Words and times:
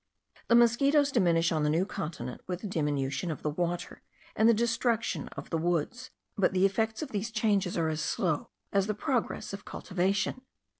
The 0.47 0.55
mosquitos 0.55 1.11
diminish 1.11 1.51
on 1.51 1.61
the 1.61 1.69
New 1.69 1.85
Continent 1.85 2.41
with 2.47 2.61
the 2.61 2.67
diminution 2.67 3.29
of 3.29 3.43
the 3.43 3.51
water, 3.51 4.01
and 4.35 4.49
the 4.49 4.53
destruction 4.55 5.27
of 5.37 5.51
the 5.51 5.59
woods; 5.59 6.09
but 6.35 6.53
the 6.53 6.65
effects 6.65 7.03
of 7.03 7.09
these 7.11 7.29
changes 7.29 7.77
are 7.77 7.87
as 7.87 8.01
slow 8.01 8.49
as 8.73 8.87
the 8.87 8.95
progress 8.95 9.53
of 9.53 9.63
cultivation. 9.63 10.41